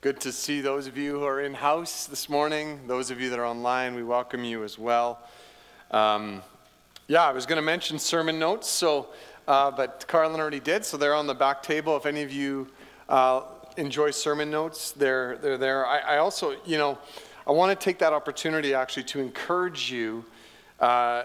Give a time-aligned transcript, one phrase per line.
[0.00, 2.86] Good to see those of you who are in house this morning.
[2.86, 5.18] Those of you that are online, we welcome you as well.
[5.90, 6.40] Um,
[7.08, 9.08] yeah, I was going to mention sermon notes, so
[9.48, 11.96] uh, but Carlin already did, so they're on the back table.
[11.96, 12.68] If any of you
[13.08, 13.42] uh,
[13.76, 15.84] enjoy sermon notes, they're they're there.
[15.84, 16.96] I, I, also, you know,
[17.44, 20.24] I want to take that opportunity actually to encourage you
[20.78, 21.24] uh,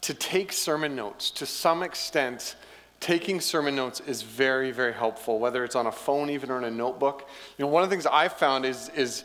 [0.00, 2.54] to take sermon notes to some extent
[3.02, 6.64] taking sermon notes is very, very helpful, whether it's on a phone even or in
[6.64, 7.28] a notebook.
[7.58, 9.24] You know, one of the things I've found is, is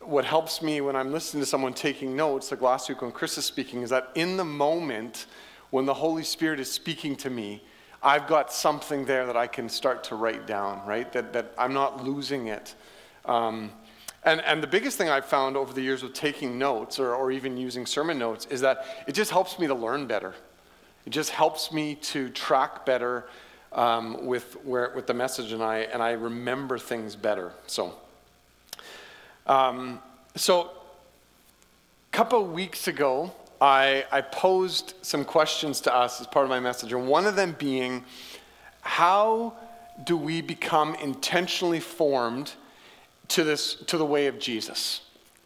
[0.00, 3.36] what helps me when I'm listening to someone taking notes, like last week when Chris
[3.36, 5.26] is speaking, is that in the moment
[5.70, 7.62] when the Holy Spirit is speaking to me,
[8.00, 11.12] I've got something there that I can start to write down, right?
[11.12, 12.76] That, that I'm not losing it.
[13.26, 13.72] Um,
[14.22, 17.32] and, and the biggest thing I've found over the years with taking notes or, or
[17.32, 20.34] even using sermon notes is that it just helps me to learn better.
[21.06, 23.26] It just helps me to track better
[23.72, 27.52] um, with, where, with the message, and I, and I remember things better.
[27.66, 27.94] So,
[29.46, 30.00] um,
[30.36, 30.70] so
[32.12, 36.60] a couple weeks ago, I, I posed some questions to us as part of my
[36.60, 38.04] message, and one of them being,
[38.82, 39.54] how
[40.04, 42.54] do we become intentionally formed
[43.28, 45.02] to this to the way of Jesus?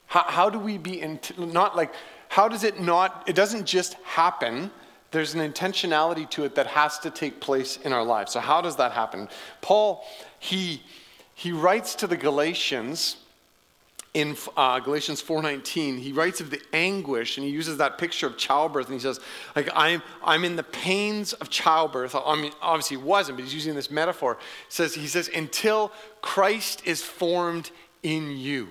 [0.06, 1.92] How, how do we be in, not like
[2.28, 3.24] how does it not?
[3.26, 4.70] It doesn't just happen
[5.14, 8.32] there's an intentionality to it that has to take place in our lives.
[8.32, 9.28] So, how does that happen?
[9.60, 10.04] Paul,
[10.40, 10.82] he,
[11.36, 13.16] he writes to the Galatians
[14.12, 18.36] in uh, Galatians 4:19, he writes of the anguish, and he uses that picture of
[18.36, 19.20] childbirth, and he says,
[19.54, 23.54] "Like I'm, I'm in the pains of childbirth." I mean, obviously he wasn't, but he's
[23.54, 24.38] using this metaphor.
[24.68, 27.70] He says, he says, "Until Christ is formed
[28.02, 28.68] in you."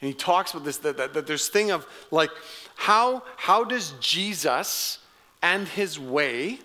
[0.00, 2.30] And he talks about this that, that, that there's thing of like
[2.74, 4.98] how how does Jesus
[5.46, 6.58] and his way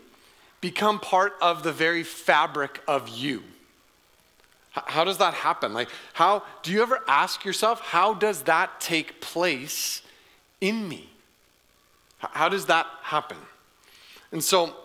[0.60, 3.44] become part of the very fabric of you.
[4.72, 5.72] How does that happen?
[5.72, 10.02] Like, how do you ever ask yourself, how does that take place
[10.62, 11.10] in me?
[12.18, 13.38] How does that happen?
[14.32, 14.76] And so,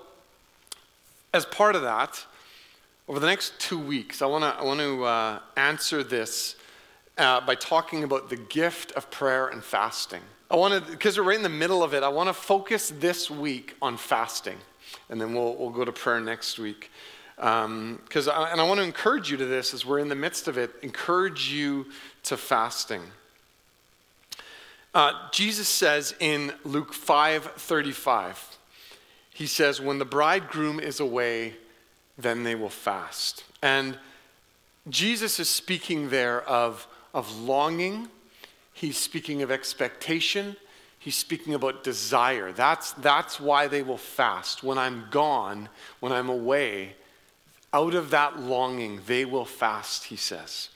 [1.32, 2.26] as part of that,
[3.08, 6.56] over the next two weeks, I want to I want to uh, answer this
[7.16, 10.22] uh, by talking about the gift of prayer and fasting.
[10.48, 12.92] I want to, because we're right in the middle of it, I want to focus
[13.00, 14.58] this week on fasting.
[15.10, 16.90] And then we'll, we'll go to prayer next week.
[17.38, 20.14] Um, cause I, and I want to encourage you to this as we're in the
[20.14, 21.86] midst of it, encourage you
[22.24, 23.02] to fasting.
[24.94, 28.56] Uh, Jesus says in Luke 5 35,
[29.34, 31.56] he says, When the bridegroom is away,
[32.16, 33.44] then they will fast.
[33.62, 33.98] And
[34.88, 38.08] Jesus is speaking there of, of longing
[38.76, 40.54] He's speaking of expectation.
[40.98, 42.52] He's speaking about desire.
[42.52, 44.62] That's, that's why they will fast.
[44.62, 45.70] When I'm gone,
[46.00, 46.94] when I'm away,
[47.72, 50.68] out of that longing, they will fast, he says.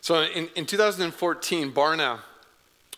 [0.00, 2.18] So in, in 2014, Barna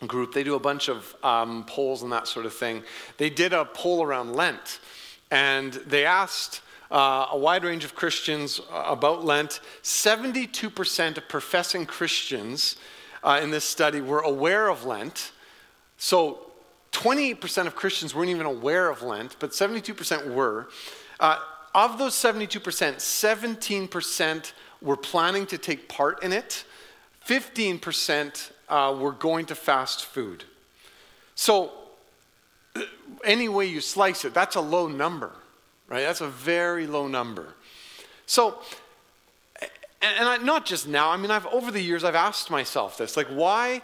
[0.07, 2.83] group, they do a bunch of um, polls and that sort of thing.
[3.19, 4.81] They did a poll around Lent,
[5.31, 9.61] and they asked uh, a wide range of Christians about Lent.
[9.83, 12.77] 72% of professing Christians
[13.23, 15.33] uh, in this study were aware of Lent.
[15.99, 16.51] So
[16.93, 20.69] 28% of Christians weren't even aware of Lent, but 72% were.
[21.19, 21.39] Uh,
[21.75, 26.65] of those 72%, 17% were planning to take part in it,
[27.27, 30.45] 15% uh, were going to fast food.
[31.35, 31.73] So,
[33.25, 35.33] any way you slice it, that's a low number,
[35.89, 36.01] right?
[36.01, 37.55] That's a very low number.
[38.27, 38.59] So,
[40.03, 43.17] and, I, not just now, I mean, I've, over the years, I've asked myself this
[43.17, 43.83] like, why,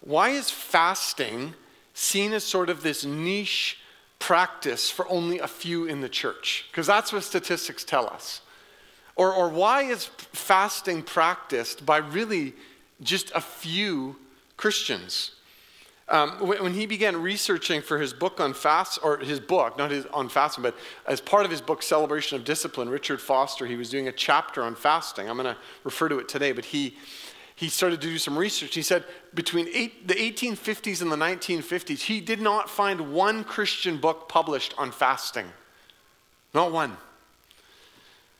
[0.00, 1.54] why is fasting
[1.94, 3.78] seen as sort of this niche
[4.18, 6.66] practice for only a few in the church?
[6.70, 8.40] Because that's what statistics tell us.
[9.16, 12.54] Or, or why is fasting practiced by really
[13.00, 14.16] just a few
[14.56, 15.32] Christians?
[16.08, 20.06] Um, when he began researching for his book on fast, or his book, not his
[20.06, 23.90] on fasting, but as part of his book Celebration of Discipline, Richard Foster, he was
[23.90, 25.28] doing a chapter on fasting.
[25.28, 26.96] I'm going to refer to it today, but he
[27.56, 28.74] he started to do some research.
[28.74, 33.96] He said between eight, the 1850s and the 1950s, he did not find one Christian
[33.96, 35.46] book published on fasting.
[36.52, 36.98] Not one.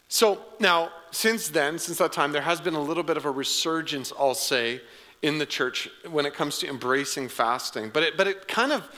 [0.08, 3.30] So now, since then, since that time, there has been a little bit of a
[3.30, 4.82] resurgence, I'll say,
[5.22, 7.90] in the church when it comes to embracing fasting.
[7.92, 8.88] But it, but it kind of,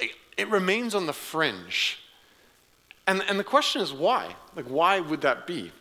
[0.00, 1.98] it, it remains on the fringe.
[3.06, 4.34] And, and the question is why?
[4.54, 5.72] Like, why would that be?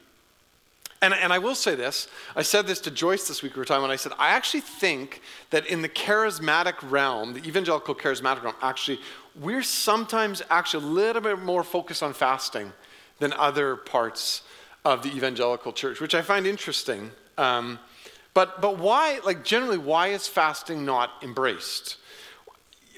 [1.02, 2.08] And, and I will say this.
[2.36, 3.56] I said this to Joyce this week.
[3.56, 7.46] We were talking, and I said, I actually think that in the charismatic realm, the
[7.48, 9.00] evangelical charismatic realm, actually,
[9.40, 12.72] we're sometimes actually a little bit more focused on fasting
[13.20, 14.44] than other parts
[14.84, 17.12] of the evangelical church, which I find interesting.
[17.38, 17.80] Um,
[18.36, 21.98] But, but why, like generally, why is fasting not embraced?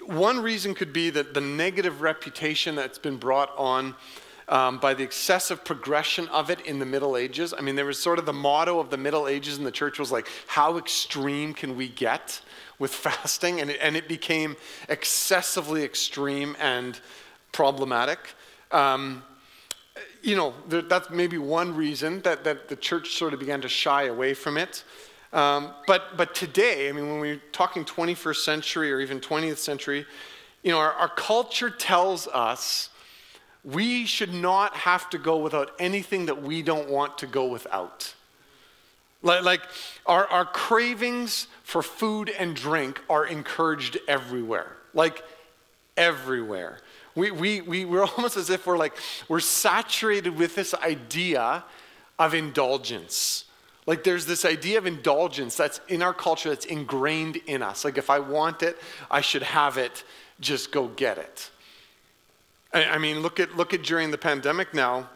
[0.03, 3.95] One reason could be that the negative reputation that's been brought on
[4.49, 7.53] um, by the excessive progression of it in the Middle Ages.
[7.55, 9.99] I mean, there was sort of the motto of the Middle Ages in the church
[9.99, 12.41] was like, how extreme can we get
[12.79, 13.61] with fasting?
[13.61, 14.55] And it, and it became
[14.89, 16.99] excessively extreme and
[17.51, 18.33] problematic.
[18.71, 19.21] Um,
[20.23, 24.05] you know, that's maybe one reason that, that the church sort of began to shy
[24.05, 24.83] away from it.
[25.33, 30.05] Um, but, but today, I mean, when we're talking 21st century or even 20th century,
[30.63, 32.89] you know, our, our culture tells us
[33.63, 38.13] we should not have to go without anything that we don't want to go without.
[39.21, 39.61] Like, like
[40.05, 44.77] our, our cravings for food and drink are encouraged everywhere.
[44.93, 45.23] Like
[45.97, 46.79] everywhere.
[47.15, 48.93] We, we, we, we're almost as if we're like,
[49.27, 51.63] we're saturated with this idea
[52.17, 53.43] of indulgence.
[53.87, 57.83] Like there's this idea of indulgence that's in our culture that's ingrained in us.
[57.85, 58.77] Like if I want it,
[59.09, 60.03] I should have it,
[60.39, 61.49] just go get it.
[62.73, 65.09] I, I mean, look at, look at during the pandemic now,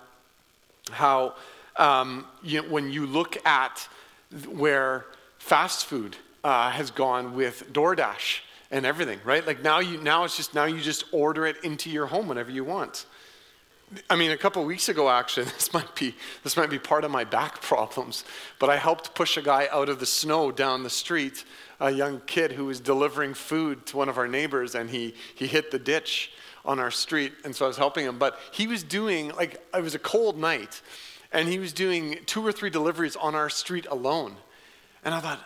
[0.89, 1.35] how
[1.75, 3.87] um, you know, when you look at
[4.47, 5.05] where
[5.37, 8.39] fast food uh, has gone with DoorDash
[8.71, 9.45] and everything, right?
[9.45, 12.51] Like now you now it's just now you just order it into your home whenever
[12.51, 13.05] you want.
[14.09, 17.11] I mean, a couple weeks ago, actually, this might be this might be part of
[17.11, 18.23] my back problems,
[18.59, 21.43] but I helped push a guy out of the snow down the street,
[21.79, 25.47] a young kid who was delivering food to one of our neighbors, and he he
[25.47, 26.31] hit the ditch
[26.63, 28.17] on our street, and so I was helping him.
[28.17, 30.81] But he was doing like it was a cold night,
[31.31, 34.35] and he was doing two or three deliveries on our street alone,
[35.03, 35.39] and I thought.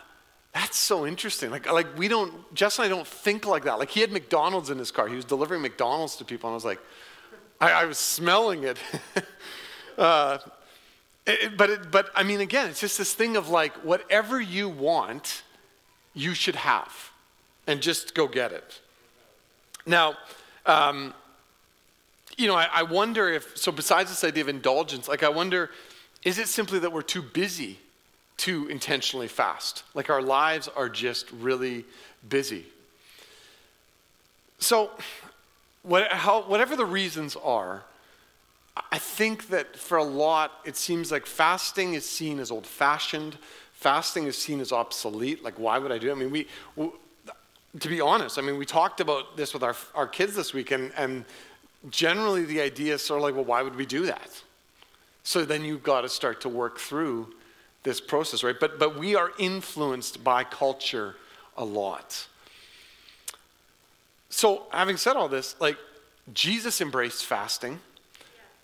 [0.52, 1.50] That's so interesting.
[1.50, 3.78] Like, like we don't, Jess and I don't think like that.
[3.78, 5.06] Like he had McDonald's in his car.
[5.06, 6.80] He was delivering McDonald's to people, and I was like,
[7.60, 8.78] I, I was smelling it.
[9.98, 10.38] uh,
[11.26, 14.68] it but, it, but I mean, again, it's just this thing of like, whatever you
[14.68, 15.42] want,
[16.14, 17.10] you should have,
[17.66, 18.80] and just go get it.
[19.86, 20.16] Now,
[20.64, 21.14] um,
[22.36, 25.70] you know, I, I wonder if, so besides this idea of indulgence, like, I wonder,
[26.24, 27.78] is it simply that we're too busy
[28.38, 29.84] to intentionally fast?
[29.94, 31.84] Like, our lives are just really
[32.28, 32.66] busy.
[34.58, 34.90] So,
[35.86, 37.84] what, how, whatever the reasons are,
[38.92, 43.38] I think that for a lot, it seems like fasting is seen as old fashioned.
[43.72, 45.42] Fasting is seen as obsolete.
[45.42, 46.12] Like, why would I do it?
[46.12, 46.90] I mean, we, we
[47.80, 50.70] to be honest, I mean, we talked about this with our, our kids this week,
[50.70, 51.24] and, and
[51.90, 54.42] generally the idea is sort of like, well, why would we do that?
[55.22, 57.34] So then you've got to start to work through
[57.82, 58.58] this process, right?
[58.58, 61.16] But, but we are influenced by culture
[61.56, 62.26] a lot.
[64.36, 65.78] So, having said all this, like
[66.34, 67.80] Jesus embraced fasting.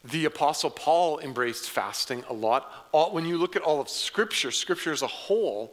[0.04, 2.70] The Apostle Paul embraced fasting a lot.
[2.92, 5.72] All, when you look at all of Scripture, Scripture as a whole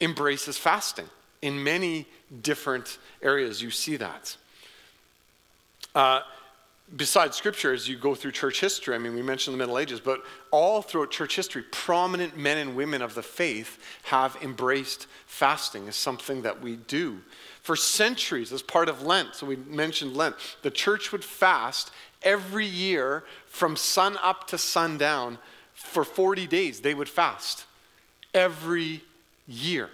[0.00, 1.08] embraces fasting.
[1.42, 2.06] In many
[2.42, 4.36] different areas, you see that.
[5.94, 6.22] Uh,
[6.96, 10.00] besides Scripture, as you go through church history, I mean, we mentioned the Middle Ages,
[10.00, 15.86] but all throughout church history, prominent men and women of the faith have embraced fasting
[15.86, 17.20] as something that we do
[17.66, 19.34] for centuries as part of Lent.
[19.34, 20.36] So we mentioned Lent.
[20.62, 21.90] The church would fast
[22.22, 25.38] every year from sun up to sundown
[25.74, 26.78] for 40 days.
[26.78, 27.64] They would fast
[28.32, 29.02] every
[29.48, 29.90] year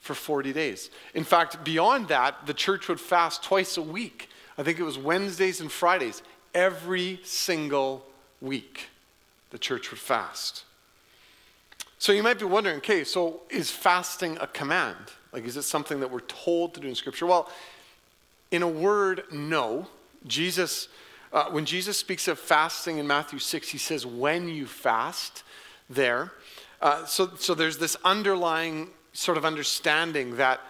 [0.00, 0.88] for 40 days.
[1.12, 4.30] In fact, beyond that, the church would fast twice a week.
[4.56, 6.22] I think it was Wednesdays and Fridays.
[6.54, 8.06] Every single
[8.40, 8.88] week,
[9.50, 10.64] the church would fast.
[11.98, 15.12] So you might be wondering okay, so is fasting a command?
[15.34, 17.26] Like, is it something that we're told to do in Scripture?
[17.26, 17.50] Well,
[18.52, 19.88] in a word, no.
[20.28, 20.86] Jesus,
[21.32, 25.42] uh, when Jesus speaks of fasting in Matthew 6, he says, when you fast
[25.90, 26.32] there.
[26.80, 30.60] Uh, so, so there's this underlying sort of understanding that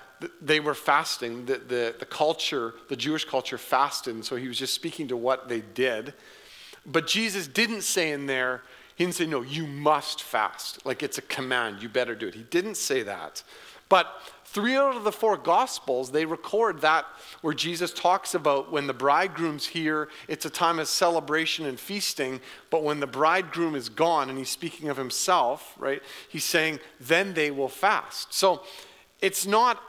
[0.40, 4.58] they were fasting, the, the, the culture, the Jewish culture fasted, and so he was
[4.58, 6.14] just speaking to what they did.
[6.86, 8.62] But Jesus didn't say in there,
[8.96, 10.86] he didn't say, no, you must fast.
[10.86, 12.34] Like it's a command, you better do it.
[12.34, 13.42] He didn't say that.
[13.88, 14.08] But
[14.54, 17.06] Three out of the four Gospels, they record that
[17.40, 22.40] where Jesus talks about when the bridegroom's here, it's a time of celebration and feasting,
[22.70, 27.34] but when the bridegroom is gone, and he's speaking of himself, right, he's saying, then
[27.34, 28.32] they will fast.
[28.32, 28.62] So
[29.20, 29.82] it's not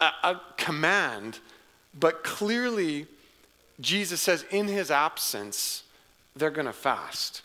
[0.00, 1.40] a, a command,
[1.92, 3.06] but clearly
[3.80, 5.82] Jesus says in his absence,
[6.34, 7.42] they're going to fast.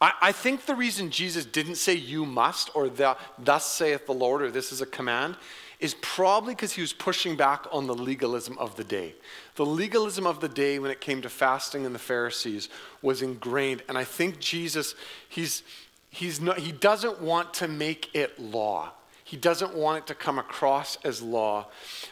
[0.00, 4.14] I, I think the reason Jesus didn't say you must or the, thus saith the
[4.14, 5.36] Lord or this is a command
[5.80, 9.14] is probably because he was pushing back on the legalism of the day.
[9.56, 12.68] The legalism of the day when it came to fasting and the Pharisees
[13.02, 13.82] was ingrained.
[13.88, 14.94] And I think Jesus,
[15.28, 15.62] he's,
[16.10, 18.92] he's not, he doesn't want to make it law.
[19.24, 21.66] He doesn't want it to come across as law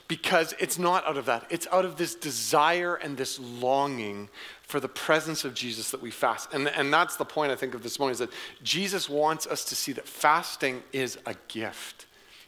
[0.09, 1.47] because it's not out of that.
[1.51, 4.29] It's out of this desire and this longing
[4.73, 6.55] for the presence of Jesus that we fast.
[6.55, 8.31] And, and that's the point, I think, of this morning is that
[8.63, 12.07] Jesus wants us to see that fasting is a gift.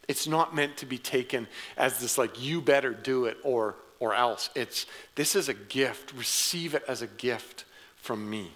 [0.09, 4.15] It's not meant to be taken as this, like, you better do it or, or
[4.15, 4.49] else.
[4.55, 6.15] It's, this is a gift.
[6.15, 7.67] Receive it as a gift
[7.97, 8.53] from me.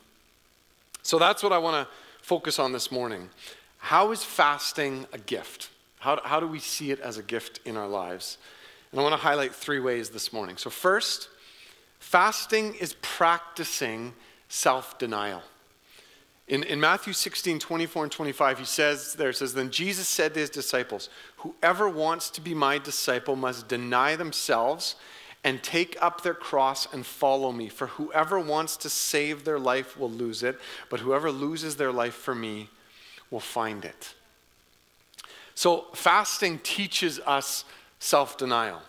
[1.02, 3.28] So that's what I want to focus on this morning.
[3.76, 5.68] How is fasting a gift?
[5.98, 8.38] How, how do we see it as a gift in our lives?
[8.92, 10.56] And I want to highlight three ways this morning.
[10.56, 11.28] So, first,
[11.98, 14.14] fasting is practicing
[14.48, 15.42] self denial.
[16.48, 20.40] In, in Matthew 16, 24 and 25, he says there, says, Then Jesus said to
[20.40, 24.96] his disciples, Whoever wants to be my disciple must deny themselves
[25.44, 27.68] and take up their cross and follow me.
[27.68, 32.14] For whoever wants to save their life will lose it, but whoever loses their life
[32.14, 32.70] for me
[33.30, 34.14] will find it.
[35.54, 37.64] So, fasting teaches us
[37.98, 38.80] self denial.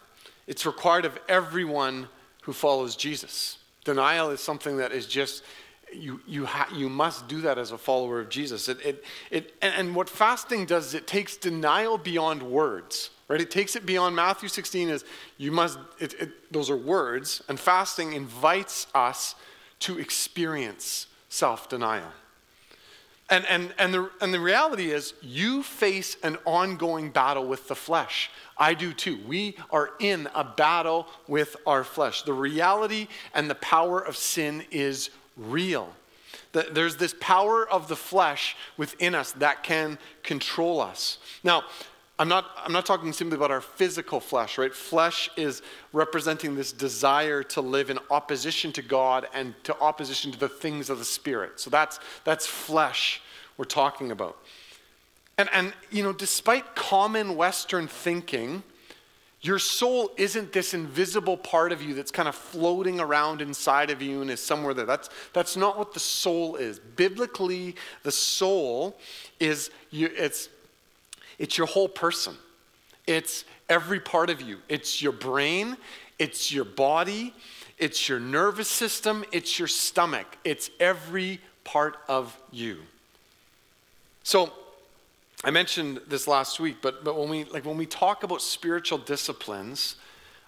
[0.48, 2.08] It's required of everyone
[2.50, 3.60] who follows Jesus.
[3.84, 5.44] Denial is something that is just,
[5.94, 8.68] you, you, ha- you must do that as a follower of Jesus.
[8.68, 13.40] It, it, it, and, and what fasting does is it takes denial beyond words, right?
[13.40, 15.06] It takes it beyond Matthew 16 is
[15.38, 19.36] you must, it, it, those are words, and fasting invites us
[19.82, 22.12] to experience self denial.
[23.30, 27.76] And, and, and, the, and the reality is, you face an ongoing battle with the
[27.76, 28.32] flesh.
[28.58, 29.20] I do too.
[29.28, 32.24] We are in a battle with our flesh.
[32.24, 35.94] The reality and the power of sin is real.
[36.52, 41.20] There's this power of the flesh within us that can control us.
[41.44, 41.64] Now,
[42.20, 44.74] I'm not, I'm not talking simply about our physical flesh, right?
[44.74, 45.62] Flesh is
[45.94, 50.90] representing this desire to live in opposition to God and to opposition to the things
[50.90, 51.62] of the Spirit.
[51.62, 53.22] So that's, that's flesh
[53.58, 54.38] we're talking about.
[55.38, 58.64] And, and, you know, despite common Western thinking,
[59.40, 64.02] your soul isn't this invisible part of you that's kind of floating around inside of
[64.02, 64.86] you and is somewhere there.
[64.86, 66.80] That's, that's not what the soul is.
[66.80, 68.98] Biblically, the soul
[69.40, 70.50] is you, it's
[71.40, 72.36] it's your whole person,
[73.08, 74.60] it's every part of you.
[74.70, 75.78] It's your brain,
[76.20, 77.34] it's your body,
[77.78, 82.80] it's your nervous system, it's your stomach, it's every part of you.
[84.24, 84.54] So,
[85.44, 88.98] I mentioned this last week, but, but when, we, like when we talk about spiritual
[88.98, 89.96] disciplines,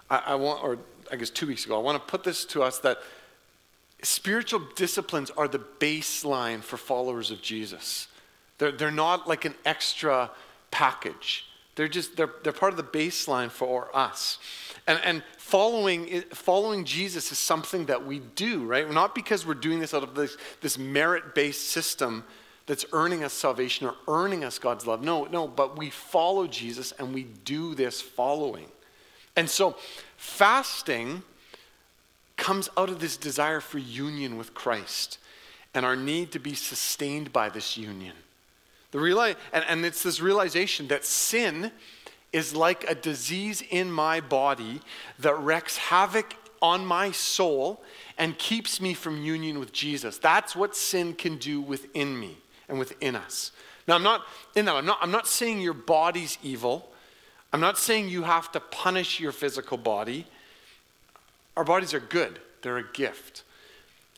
[0.09, 0.77] I, I want, or
[1.09, 2.97] I guess two weeks ago, I want to put this to us that
[4.01, 8.09] spiritual disciplines are the baseline for followers of Jesus.
[8.57, 10.29] They're, they're not like an extra
[10.71, 11.45] package.
[11.75, 14.39] They're just they're, they're part of the baseline for us.
[14.87, 18.89] And, and following, following Jesus is something that we do, right?
[18.89, 22.23] Not because we're doing this out of this, this merit based system
[22.65, 25.03] that's earning us salvation or earning us God's love.
[25.03, 28.67] No, no, but we follow Jesus and we do this following.
[29.35, 29.75] And so
[30.17, 31.23] fasting
[32.37, 35.19] comes out of this desire for union with Christ
[35.73, 38.15] and our need to be sustained by this union.
[38.91, 41.71] The reali- and, and it's this realization that sin
[42.33, 44.81] is like a disease in my body
[45.19, 47.81] that wreaks havoc on my soul
[48.17, 50.17] and keeps me from union with Jesus.
[50.17, 52.37] That's what sin can do within me
[52.69, 53.51] and within us.
[53.87, 54.21] Now, I'm not
[54.55, 54.75] in that.
[54.75, 56.89] I'm not, I'm not saying your body's evil.
[57.51, 60.25] I'm not saying you have to punish your physical body.
[61.57, 63.43] Our bodies are good, they're a gift.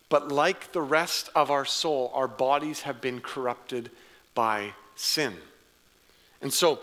[0.09, 3.89] But like the rest of our soul, our bodies have been corrupted
[4.33, 5.33] by sin.
[6.41, 6.79] And so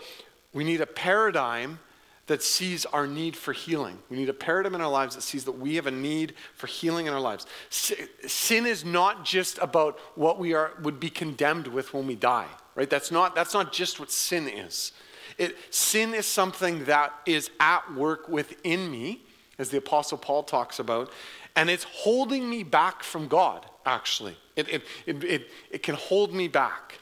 [0.53, 1.79] we need a paradigm
[2.27, 3.97] that sees our need for healing.
[4.09, 6.67] We need a paradigm in our lives that sees that we have a need for
[6.67, 7.45] healing in our lives.
[7.69, 12.47] Sin is not just about what we are would be condemned with when we die,
[12.75, 12.89] right?
[12.89, 14.93] That's not that's not just what sin is.
[15.37, 19.21] It, sin is something that is at work within me,
[19.57, 21.11] as the Apostle Paul talks about,
[21.55, 24.37] and it's holding me back from God, actually.
[24.55, 26.99] It, it, it, it, it can hold me back.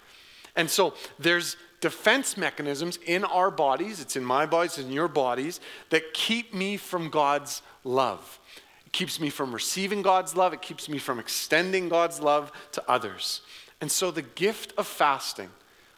[0.56, 5.60] And so there's defense mechanisms in our bodies, it's in my bodies, in your bodies,
[5.90, 8.40] that keep me from God's love.
[8.86, 12.84] It keeps me from receiving God's love, it keeps me from extending God's love to
[12.90, 13.42] others.
[13.82, 15.50] And so the gift of fasting,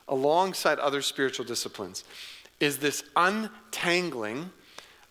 [0.07, 2.03] alongside other spiritual disciplines,
[2.59, 4.51] is this untangling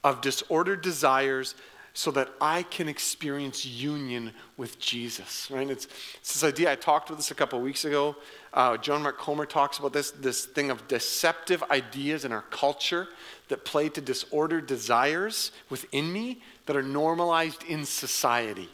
[0.05, 1.55] of disordered desires
[1.93, 5.51] so that I can experience union with Jesus.
[5.51, 5.69] Right?
[5.69, 5.87] It's,
[6.21, 6.73] it's this idea.
[6.73, 8.17] I talked with this a couple weeks ago.
[8.53, 13.09] Uh, John Mark Comer talks about this this thing of deceptive ideas in our culture
[13.49, 18.69] that play to disordered desires within me that are normalized in society.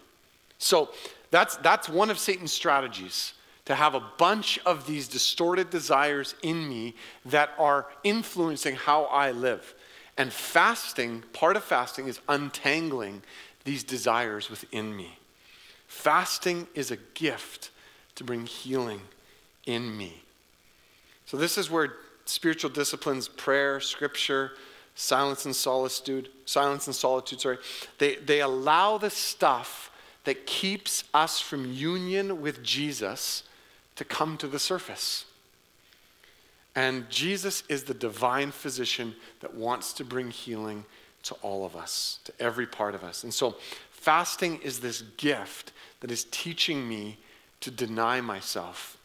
[0.59, 0.91] So
[1.31, 3.35] that's that's one of Satan's strategies
[3.67, 6.95] to have a bunch of these distorted desires in me
[7.27, 9.75] that are influencing how I live.
[10.19, 13.23] And fasting, part of fasting is untangling
[13.65, 15.19] these desires within me.
[15.87, 17.71] Fasting is a gift
[18.15, 19.01] to bring healing
[19.67, 20.23] in me.
[21.27, 21.95] So, this is where
[22.25, 24.53] spiritual disciplines, prayer, scripture,
[24.95, 27.59] silence and solitude, silence and solitude, sorry,
[27.99, 29.91] they, they allow the stuff
[30.25, 33.45] that keeps us from union with Jesus
[33.95, 35.27] to come to the surface.
[36.77, 40.85] And Jesus is the divine physician that wants to bring healing
[41.25, 43.25] to all of us, to every part of us.
[43.25, 43.57] And so,
[43.91, 47.17] fasting is this gift that is teaching me
[47.61, 48.97] to deny myself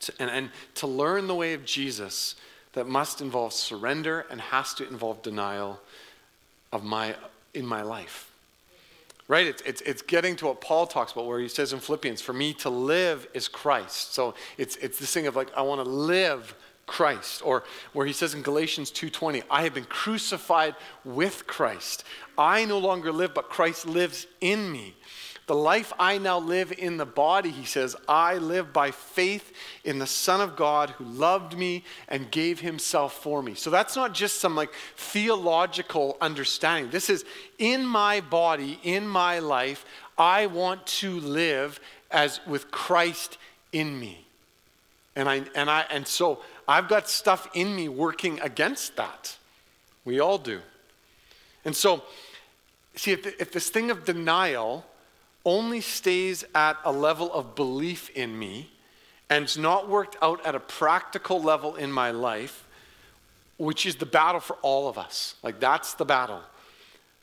[0.00, 2.36] to, and, and to learn the way of Jesus
[2.74, 5.80] that must involve surrender and has to involve denial
[6.72, 7.14] of my,
[7.54, 8.30] in my life.
[9.26, 9.46] Right?
[9.46, 12.34] It's, it's, it's getting to what Paul talks about, where he says in Philippians, for
[12.34, 14.12] me to live is Christ.
[14.12, 16.54] So it's, it's this thing of like, I want to live
[16.86, 17.42] Christ.
[17.44, 20.74] Or where he says in Galatians 2.20, I have been crucified
[21.04, 22.04] with Christ.
[22.36, 24.94] I no longer live, but Christ lives in me.
[25.46, 29.52] The life I now live in the body, he says, I live by faith
[29.84, 33.54] in the Son of God who loved me and gave himself for me.
[33.54, 36.90] So that's not just some like theological understanding.
[36.90, 37.26] This is
[37.58, 39.84] in my body, in my life,
[40.16, 41.78] I want to live
[42.10, 43.36] as with Christ
[43.70, 44.24] in me.
[45.14, 49.36] And I and I and so I've got stuff in me working against that.
[50.04, 50.60] We all do.
[51.64, 52.02] And so,
[52.94, 54.84] see, if, if this thing of denial
[55.44, 58.70] only stays at a level of belief in me
[59.30, 62.66] and it's not worked out at a practical level in my life,
[63.56, 66.40] which is the battle for all of us, like that's the battle,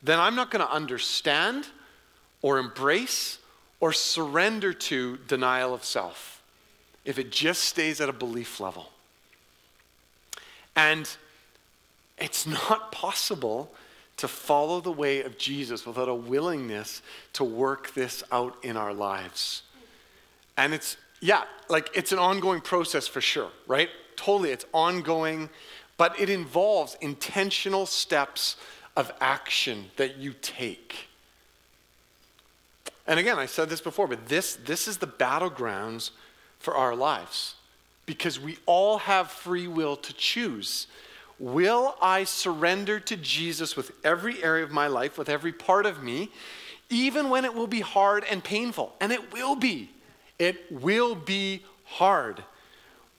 [0.04, 1.68] then I'm not going to understand
[2.42, 3.38] or embrace
[3.80, 6.42] or surrender to denial of self
[7.06, 8.91] if it just stays at a belief level.
[10.76, 11.10] And
[12.18, 13.72] it's not possible
[14.18, 17.02] to follow the way of Jesus without a willingness
[17.34, 19.64] to work this out in our lives.
[20.58, 23.90] And it's, yeah, like it's an ongoing process for sure, right?
[24.16, 25.50] Totally, it's ongoing,
[25.98, 28.58] but it involves intentional steps
[28.96, 31.08] of action that you take.
[33.08, 36.12] And again, I said this before, but this, this is the battlegrounds
[36.60, 37.56] for our lives
[38.06, 40.88] because we all have free will to choose.
[41.40, 46.04] Will I surrender to Jesus with every area of my life, with every part of
[46.04, 46.30] me,
[46.90, 48.94] even when it will be hard and painful?
[49.00, 49.90] And it will be.
[50.38, 52.44] It will be hard.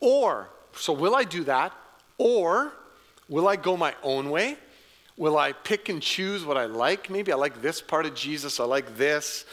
[0.00, 1.72] Or, so will I do that?
[2.18, 2.72] Or
[3.28, 4.56] will I go my own way?
[5.16, 7.10] Will I pick and choose what I like?
[7.10, 9.44] Maybe I like this part of Jesus, I like this.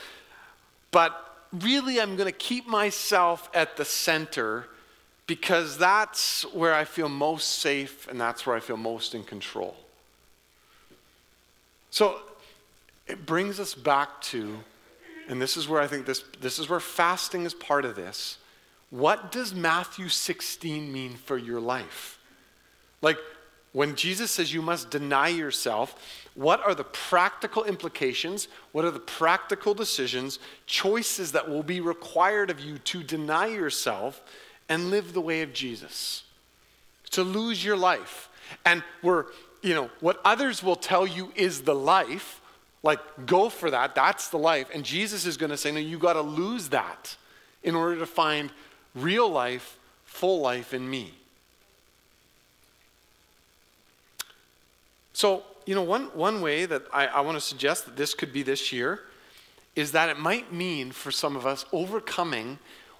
[0.91, 4.67] But really, I'm going to keep myself at the center
[5.29, 9.77] because that's where I feel most safe and that's where I feel most in control.
[11.91, 12.19] So
[13.05, 14.57] it brings us back to,
[15.27, 18.39] and this is where I think this, this is where fasting is part of this.
[18.89, 22.17] What does Matthew 16 mean for your life?
[23.03, 23.19] Like,
[23.71, 28.47] when Jesus says you must deny yourself, what are the practical implications?
[28.71, 34.23] What are the practical decisions, choices that will be required of you to deny yourself
[34.69, 36.23] and live the way of Jesus.
[37.11, 38.29] To lose your life.
[38.65, 39.25] And we're,
[39.61, 42.39] you know, what others will tell you is the life,
[42.83, 44.69] like go for that, that's the life.
[44.73, 47.17] And Jesus is going to say, no, you got to lose that
[47.63, 48.51] in order to find
[48.95, 51.13] real life, full life in me.
[55.13, 58.31] So, you know, one, one way that I, I want to suggest that this could
[58.31, 59.01] be this year
[59.75, 62.57] is that it might mean for some of us overcoming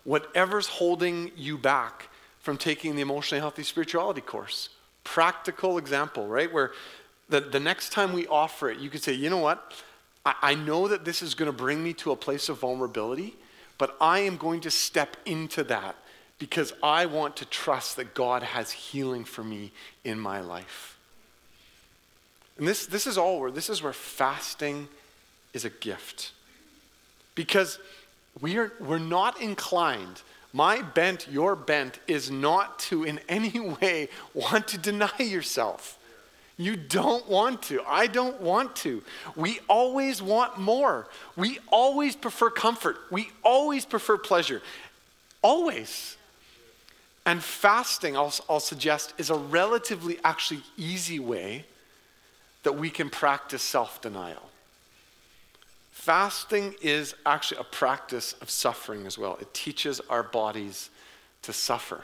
[0.09, 4.69] whatever's holding you back from taking the emotionally healthy spirituality course.
[5.03, 6.51] Practical example, right?
[6.51, 6.71] Where
[7.29, 9.71] the, the next time we offer it, you could say, you know what?
[10.25, 13.35] I, I know that this is going to bring me to a place of vulnerability,
[13.77, 15.95] but I am going to step into that
[16.39, 19.71] because I want to trust that God has healing for me
[20.03, 20.97] in my life.
[22.57, 24.87] And this, this is all where this is where fasting
[25.53, 26.31] is a gift.
[27.35, 27.77] Because
[28.41, 30.21] we are, we're not inclined.
[30.53, 35.97] My bent, your bent, is not to in any way want to deny yourself.
[36.57, 37.81] You don't want to.
[37.87, 39.01] I don't want to.
[39.37, 41.07] We always want more.
[41.37, 42.97] We always prefer comfort.
[43.09, 44.61] We always prefer pleasure.
[45.41, 46.17] Always.
[47.25, 51.65] And fasting, I'll, I'll suggest, is a relatively actually easy way
[52.63, 54.48] that we can practice self denial.
[56.09, 59.37] Fasting is actually a practice of suffering as well.
[59.39, 60.89] It teaches our bodies
[61.43, 62.01] to suffer.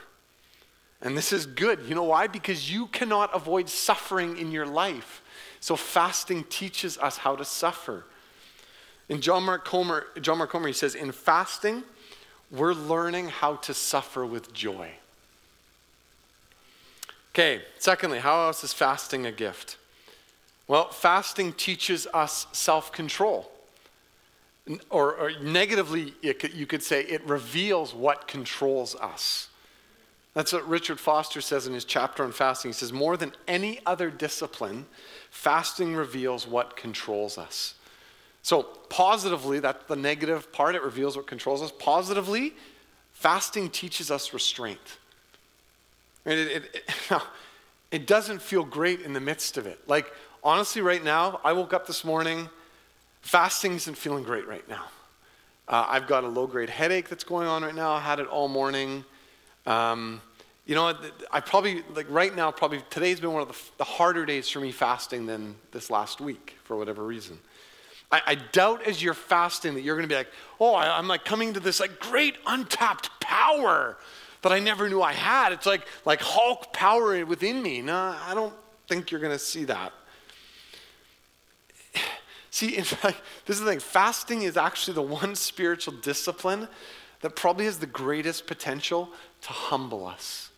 [1.02, 1.80] And this is good.
[1.88, 2.28] You know why?
[2.28, 5.24] Because you cannot avoid suffering in your life.
[5.60, 8.06] So fasting teaches us how to suffer.
[9.10, 11.82] In John Mark Comer, John Mark Comer, he says, in fasting,
[12.52, 14.92] we're learning how to suffer with joy.
[17.34, 19.78] Okay, secondly, how else is fasting a gift?
[20.68, 23.52] Well, fasting teaches us self control.
[24.90, 29.50] Or, or, negatively, could, you could say it reveals what controls us.
[30.34, 32.70] That's what Richard Foster says in his chapter on fasting.
[32.70, 34.86] He says, More than any other discipline,
[35.30, 37.76] fasting reveals what controls us.
[38.42, 41.72] So, positively, that's the negative part, it reveals what controls us.
[41.80, 42.54] Positively,
[43.14, 44.98] fasting teaches us restraint.
[46.26, 46.92] It, it, it,
[47.92, 49.80] it doesn't feel great in the midst of it.
[49.88, 50.12] Like,
[50.44, 52.50] honestly, right now, I woke up this morning,
[53.26, 54.86] fasting isn't feeling great right now.
[55.68, 57.92] Uh, I've got a low grade headache that's going on right now.
[57.92, 59.04] I had it all morning.
[59.66, 60.22] Um,
[60.68, 60.96] you know,
[61.32, 64.60] I probably, like right now, probably today's been one of the, the, harder days for
[64.60, 67.40] me fasting than this last week for whatever reason.
[68.12, 71.08] I, I doubt as you're fasting that you're going to be like, oh, I, I'm
[71.08, 73.98] like coming to this like great untapped power
[74.44, 75.52] that I never knew I had.
[75.52, 77.82] It's like, like Hulk power within me.
[77.82, 78.54] No, I don't
[78.88, 79.94] think you're going to see that.
[82.56, 86.70] See, in fact, this is the thing fasting is actually the one spiritual discipline
[87.20, 89.10] that probably has the greatest potential
[89.42, 90.52] to humble us.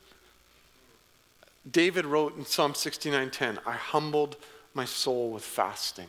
[1.69, 4.35] David wrote in Psalm 69:10, I humbled
[4.75, 6.05] my soul with fasting.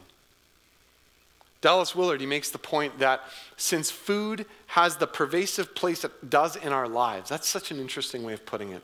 [1.62, 3.22] Dallas Willard, he makes the point that
[3.56, 8.24] since food has the pervasive place it does in our lives, that's such an interesting
[8.24, 8.82] way of putting it.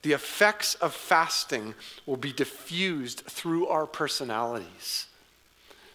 [0.00, 1.74] The effects of fasting
[2.06, 5.07] will be diffused through our personalities.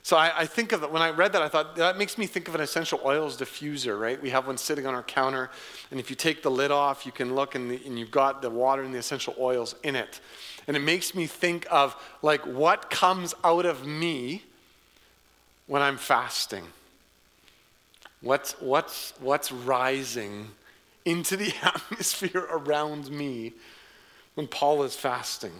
[0.04, 2.28] So I, I, think of it, when I read that, I thought that makes me
[2.28, 4.22] think of an essential oils diffuser, right?
[4.22, 5.50] We have one sitting on our counter,
[5.92, 8.42] and if you take the lid off, you can look and, the, and you've got
[8.42, 10.20] the water and the essential oils in it.
[10.68, 14.44] And it makes me think of like what comes out of me
[15.68, 16.66] when I'm fasting?
[18.22, 20.50] What's, what's, what's rising
[21.06, 23.54] into the atmosphere around me
[24.36, 25.54] when Paul is fasting?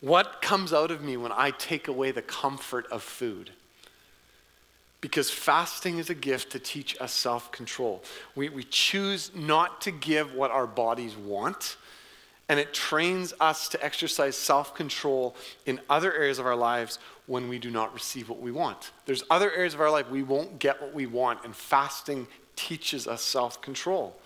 [0.00, 3.50] What comes out of me when I take away the comfort of food?
[5.00, 8.02] Because fasting is a gift to teach us self control.
[8.34, 11.76] We, we choose not to give what our bodies want,
[12.48, 15.34] and it trains us to exercise self control
[15.66, 18.90] in other areas of our lives when we do not receive what we want.
[19.06, 23.06] There's other areas of our life we won't get what we want, and fasting teaches
[23.06, 24.16] us self control.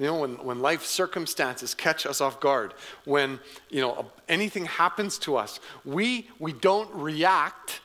[0.00, 2.72] You know, when, when life circumstances catch us off guard,
[3.04, 7.82] when, you know, anything happens to us, we, we don't react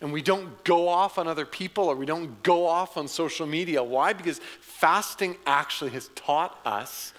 [0.00, 3.48] and we don't go off on other people or we don't go off on social
[3.48, 3.82] media.
[3.82, 4.12] Why?
[4.12, 7.12] Because fasting actually has taught us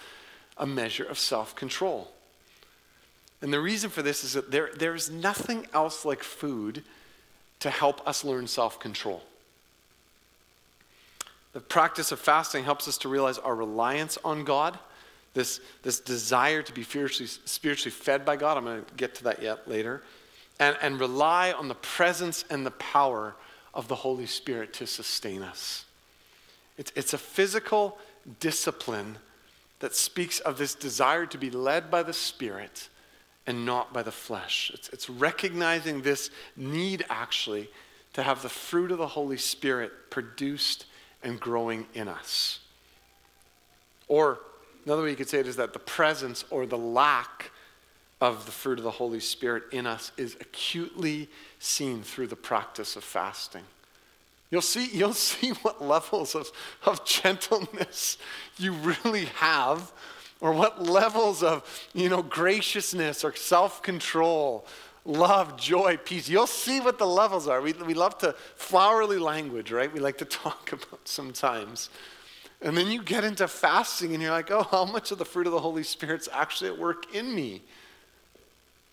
[0.56, 2.10] a measure of self control.
[3.42, 6.82] And the reason for this is that there, there is nothing else like food
[7.60, 9.22] to help us learn self control.
[11.58, 14.78] The practice of fasting helps us to realize our reliance on God,
[15.34, 18.56] this, this desire to be spiritually, spiritually fed by God.
[18.56, 20.04] I'm going to get to that yet later.
[20.60, 23.34] And, and rely on the presence and the power
[23.74, 25.84] of the Holy Spirit to sustain us.
[26.76, 27.98] It's, it's a physical
[28.38, 29.18] discipline
[29.80, 32.88] that speaks of this desire to be led by the Spirit
[33.48, 34.70] and not by the flesh.
[34.72, 37.68] It's, it's recognizing this need, actually,
[38.12, 40.84] to have the fruit of the Holy Spirit produced
[41.22, 42.60] and growing in us.
[44.06, 44.40] Or
[44.84, 47.50] another way you could say it is that the presence or the lack
[48.20, 51.28] of the fruit of the Holy Spirit in us is acutely
[51.58, 53.62] seen through the practice of fasting.
[54.50, 56.50] You'll see, you'll see what levels of,
[56.84, 58.18] of gentleness
[58.56, 59.92] you really have
[60.40, 64.64] or what levels of, you know, graciousness or self-control,
[65.08, 66.28] love, joy, peace.
[66.28, 67.60] You'll see what the levels are.
[67.60, 69.92] We, we love to flowery language, right?
[69.92, 71.90] We like to talk about sometimes.
[72.60, 75.46] And then you get into fasting and you're like, oh, how much of the fruit
[75.46, 77.62] of the Holy Spirit's actually at work in me?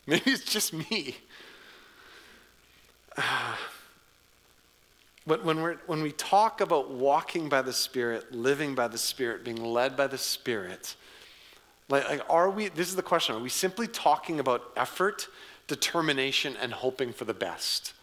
[0.08, 1.18] Maybe it's just me.
[5.28, 9.44] But when, we're, when we talk about walking by the Spirit, living by the Spirit,
[9.44, 10.96] being led by the Spirit,
[11.90, 15.28] like, like, are we, this is the question, are we simply talking about effort,
[15.68, 17.94] determination, and hoping for the best?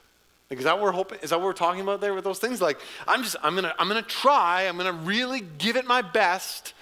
[0.50, 2.38] Like, is that what we're hoping, is that what we're talking about there with those
[2.38, 2.60] things?
[2.60, 6.74] Like, I'm just, I'm gonna, I'm gonna try, I'm gonna really give it my best,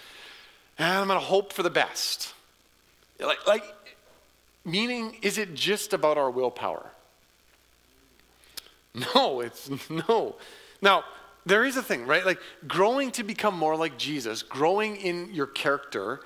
[0.78, 2.34] and I'm gonna hope for the best.
[3.20, 3.64] Like, like,
[4.64, 6.90] meaning, is it just about our willpower?
[9.14, 9.70] No, it's
[10.08, 10.34] no.
[10.82, 11.04] Now,
[11.46, 12.24] there is a thing, right?
[12.24, 16.20] Like growing to become more like Jesus, growing in your character,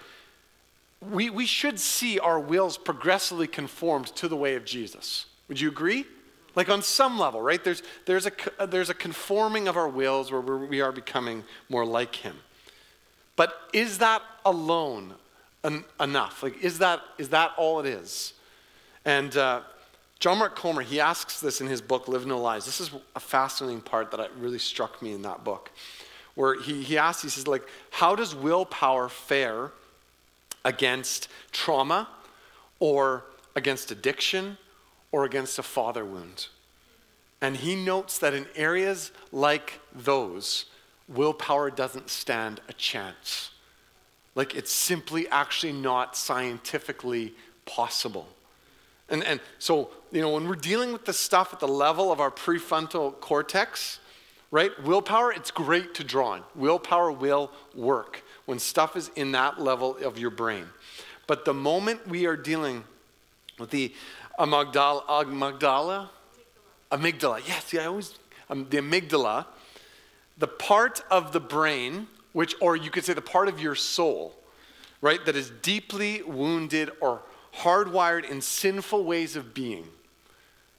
[1.11, 5.27] we, we should see our wills progressively conformed to the way of Jesus.
[5.49, 6.07] Would you agree?
[6.55, 7.63] Like on some level, right?
[7.63, 12.17] There's, there's, a, there's a conforming of our wills where we are becoming more like
[12.17, 12.37] Him.
[13.37, 15.15] But is that alone
[15.65, 16.43] en- enough?
[16.43, 18.35] Like, is that, is that all it is?
[19.05, 19.63] And uh,
[20.21, 22.65] John Mark Comer, he asks this in his book, Live No Lies.
[22.65, 25.71] This is a fascinating part that really struck me in that book,
[26.35, 29.73] where he, he asks, he says, like, how does willpower fare
[30.65, 32.09] against trauma
[32.81, 33.25] or
[33.55, 34.59] against addiction
[35.13, 36.49] or against a father wound.
[37.41, 40.65] And he notes that in areas like those,
[41.09, 43.51] willpower doesn't stand a chance.
[44.35, 47.35] Like it's simply actually not scientifically
[47.67, 48.29] possible.
[49.09, 52.21] And, and so, you know, when we're dealing with the stuff at the level of
[52.21, 54.01] our prefrontal cortex,
[54.51, 56.43] right, willpower, it's great to draw on.
[56.55, 60.67] Willpower will work when stuff is in that level of your brain.
[61.27, 62.85] But the moment we are dealing
[63.59, 63.93] with the
[64.39, 66.09] amygdala, amygdala,
[66.91, 67.47] amygdala.
[67.47, 68.19] Yes, yeah, I always
[68.51, 69.47] um, the amygdala,
[70.39, 74.35] the part of the brain, which, or you could say the part of your soul,
[75.01, 77.23] right, that is deeply wounded or
[77.59, 79.87] hardwired in sinful ways of being.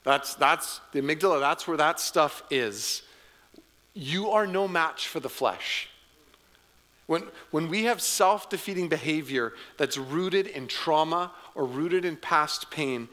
[0.04, 1.40] That's that's the amygdala.
[1.40, 3.02] That's where that stuff is.
[3.94, 5.90] You are no match for the flesh.
[7.08, 12.72] When, when we have self defeating behavior that's rooted in trauma or rooted in past
[12.72, 13.08] pain,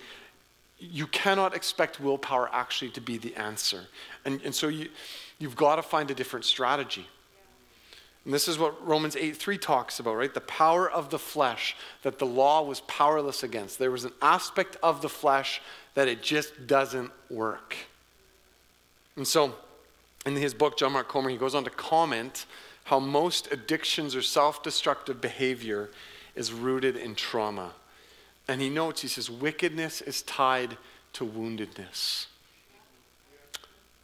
[0.79, 3.83] you cannot expect willpower actually to be the answer.
[4.25, 4.89] And, and so you,
[5.39, 7.07] you've got to find a different strategy.
[8.25, 10.33] And this is what Romans 8 3 talks about, right?
[10.33, 13.79] The power of the flesh that the law was powerless against.
[13.79, 15.61] There was an aspect of the flesh
[15.95, 17.77] that it just doesn't work.
[19.17, 19.55] And so,
[20.25, 22.47] in his book, John Mark Comer, he goes on to comment
[22.85, 25.91] how most addictions or self destructive behavior
[26.35, 27.73] is rooted in trauma.
[28.49, 30.77] And he notes, he says, wickedness is tied
[31.15, 32.27] to woundedness.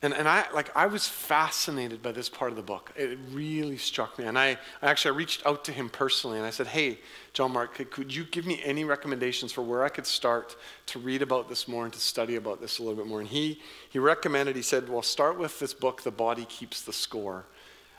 [0.00, 2.92] And, and I, like, I was fascinated by this part of the book.
[2.94, 4.26] It really struck me.
[4.26, 7.00] And I, I actually I reached out to him personally and I said, Hey,
[7.32, 10.54] John Mark, could, could you give me any recommendations for where I could start
[10.86, 13.18] to read about this more and to study about this a little bit more?
[13.18, 13.60] And he,
[13.90, 17.44] he recommended, he said, Well, start with this book, The Body Keeps the Score.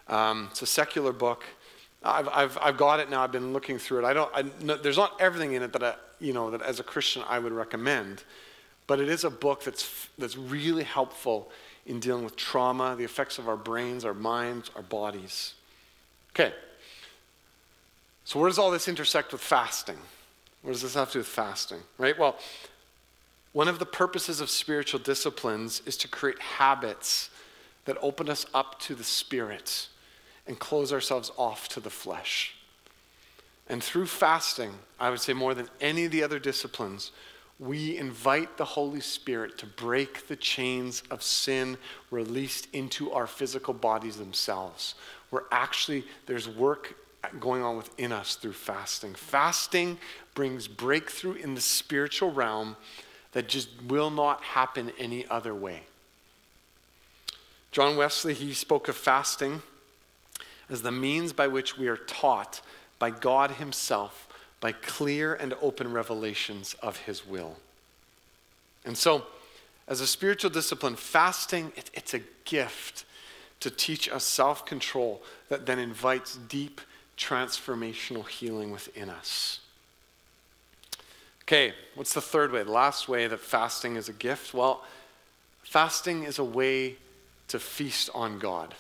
[0.10, 1.46] Um, it's a secular book.
[2.04, 3.24] I've, I've, I've got it now.
[3.24, 4.06] I've been looking through it.
[4.06, 6.80] I don't, I, no, there's not everything in it that I, you know, that as
[6.80, 8.24] a Christian I would recommend,
[8.88, 11.52] but it is a book that's, that's really helpful
[11.86, 15.54] in dealing with trauma, the effects of our brains, our minds, our bodies.
[16.34, 16.54] Okay.
[18.26, 19.98] So, where does all this intersect with fasting?
[20.62, 21.80] What does this have to do with fasting?
[21.98, 22.18] Right?
[22.18, 22.38] Well,
[23.54, 27.32] one of the purposes of spiritual disciplines is to create habits
[27.86, 29.88] that open us up to the Spirit
[30.50, 32.56] and close ourselves off to the flesh.
[33.70, 37.12] And through fasting, I would say more than any of the other disciplines,
[37.60, 41.78] we invite the Holy Spirit to break the chains of sin
[42.10, 44.96] released into our physical bodies themselves.
[45.30, 46.96] Where actually there's work
[47.40, 49.14] going on within us through fasting.
[49.14, 50.00] Fasting
[50.34, 52.76] brings breakthrough in the spiritual realm
[53.34, 55.82] that just will not happen any other way.
[57.72, 59.62] John Wesley, he spoke of fasting
[60.70, 62.62] as the means by which we are taught
[62.98, 64.28] by God Himself
[64.60, 67.58] by clear and open revelations of His will.
[68.86, 69.26] And so,
[69.88, 73.06] as a spiritual discipline, fasting, it, it's a gift
[73.60, 76.82] to teach us self control that then invites deep
[77.18, 79.60] transformational healing within us.
[81.44, 82.64] Okay, what's the third way?
[82.64, 84.54] The last way that fasting is a gift?
[84.54, 84.84] Well,
[85.64, 86.98] fasting is a way
[87.48, 88.76] to feast on God.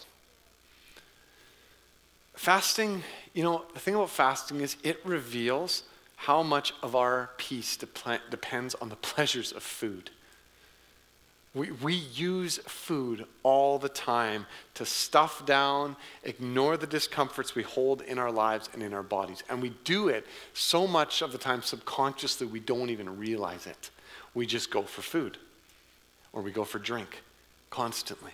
[2.39, 5.83] Fasting, you know, the thing about fasting is it reveals
[6.15, 10.09] how much of our peace depends on the pleasures of food.
[11.53, 18.03] We, we use food all the time to stuff down, ignore the discomforts we hold
[18.03, 19.43] in our lives and in our bodies.
[19.49, 23.89] And we do it so much of the time subconsciously we don't even realize it.
[24.33, 25.37] We just go for food
[26.31, 27.21] or we go for drink
[27.69, 28.31] constantly.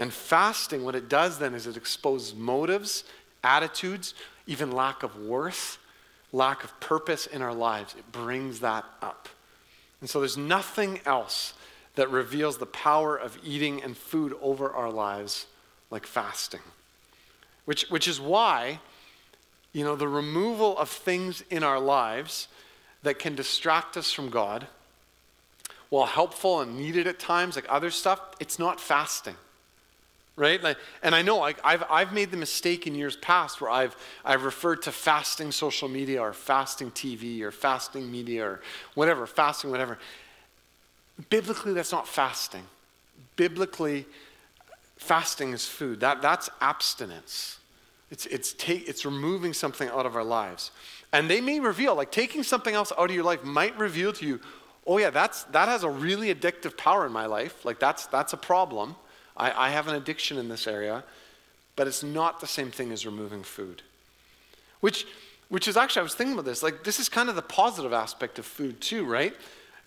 [0.00, 3.04] And fasting, what it does then is it exposes motives,
[3.44, 4.14] attitudes,
[4.46, 5.76] even lack of worth,
[6.32, 7.94] lack of purpose in our lives.
[7.98, 9.28] It brings that up.
[10.00, 11.52] And so there's nothing else
[11.96, 15.44] that reveals the power of eating and food over our lives
[15.90, 16.62] like fasting.
[17.66, 18.80] Which, which is why,
[19.74, 22.48] you know, the removal of things in our lives
[23.02, 24.66] that can distract us from God
[25.90, 29.36] while helpful and needed at times, like other stuff, it's not fasting.
[30.40, 30.62] Right?
[30.62, 33.94] Like, and I know like, I've, I've made the mistake in years past where I've,
[34.24, 38.60] I've referred to fasting social media or fasting TV or fasting media or
[38.94, 39.98] whatever, fasting, whatever.
[41.28, 42.62] Biblically, that's not fasting.
[43.36, 44.06] Biblically,
[44.96, 46.00] fasting is food.
[46.00, 47.58] That, that's abstinence.
[48.10, 50.70] It's, it's, take, it's removing something out of our lives.
[51.12, 54.26] And they may reveal, like taking something else out of your life might reveal to
[54.26, 54.40] you,
[54.86, 57.62] oh yeah, that's, that has a really addictive power in my life.
[57.66, 58.96] Like that's, that's a problem.
[59.36, 61.04] I, I have an addiction in this area.
[61.76, 63.80] But it's not the same thing as removing food.
[64.80, 65.06] Which,
[65.48, 67.94] which is actually, I was thinking about this, like this is kind of the positive
[67.94, 69.34] aspect of food too, right?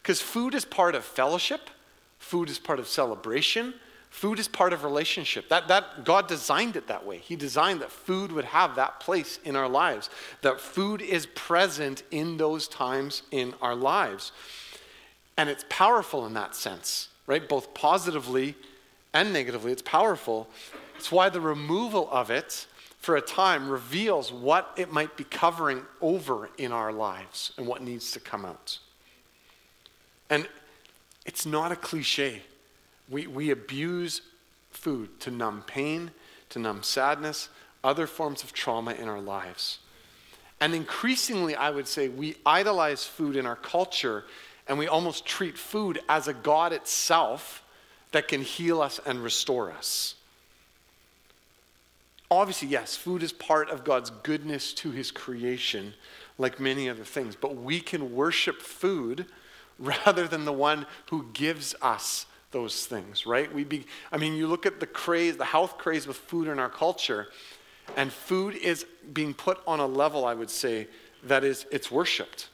[0.02, 1.70] Because food is part of fellowship,
[2.18, 3.76] food is part of celebration,
[4.10, 5.50] food is part of relationship.
[5.50, 7.20] That, that God designed it that way.
[7.20, 10.10] He designed that food would have that place in our lives,
[10.42, 14.32] that food is present in those times in our lives.
[15.38, 17.48] And it's powerful in that sense, right?
[17.48, 18.56] Both positively
[19.14, 19.72] and negatively.
[19.72, 20.48] It's powerful.
[20.96, 25.82] It's why the removal of it for a time reveals what it might be covering
[26.02, 28.80] over in our lives and what needs to come out.
[30.30, 30.48] And
[31.26, 32.42] it's not a cliche.
[33.10, 34.22] We, we abuse
[34.72, 36.12] food to numb pain,
[36.50, 37.50] to numb sadness,
[37.84, 39.80] other forms of trauma in our lives.
[40.62, 44.24] And increasingly, I would say, we idolize food in our culture
[44.68, 47.63] and we almost treat food as a God itself
[48.14, 50.16] that can heal us and restore us.
[52.32, 55.94] Obviously, yes, food is part of God's goodness to his creation,
[56.38, 59.26] like many other things, but we can worship food
[59.80, 63.54] rather than the one who gives us those things, right?
[63.54, 66.60] We be, I mean, you look at the craze, the health craze with food in
[66.60, 67.28] our culture,
[67.98, 70.88] and food is being put on a level, I would say,
[71.24, 72.50] that is, it's worshiped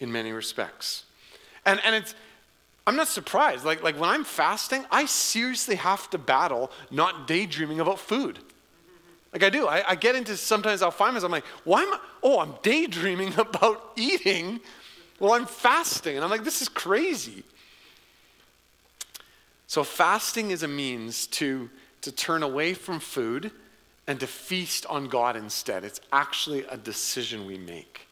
[0.00, 1.04] in many respects.
[1.66, 2.14] And, and it's,
[2.90, 3.64] I'm not surprised.
[3.64, 8.40] Like, like when I'm fasting, I seriously have to battle not daydreaming about food.
[9.32, 9.68] Like I do.
[9.68, 12.54] I, I get into sometimes I'll find myself, I'm like, why am I, oh, I'm
[12.64, 14.58] daydreaming about eating
[15.20, 16.16] while I'm fasting.
[16.16, 17.44] And I'm like, this is crazy.
[19.68, 23.52] So fasting is a means to, to turn away from food
[24.08, 25.84] and to feast on God instead.
[25.84, 28.08] It's actually a decision we make.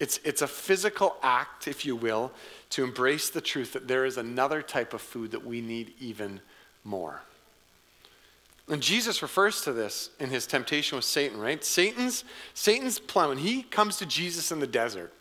[0.00, 2.32] It's, it's a physical act, if you will,
[2.70, 6.40] to embrace the truth that there is another type of food that we need even
[6.84, 7.22] more.
[8.68, 11.64] And Jesus refers to this in his temptation with Satan, right?
[11.64, 12.22] Satan's,
[12.54, 15.12] Satan's plan, when he comes to Jesus in the desert,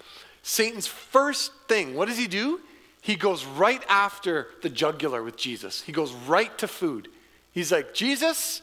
[0.44, 2.60] Satan's first thing, what does he do?
[3.02, 5.82] He goes right after the jugular with Jesus.
[5.82, 7.08] He goes right to food.
[7.52, 8.62] He's like, Jesus,